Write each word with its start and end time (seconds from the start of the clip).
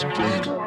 It's. 0.00 0.57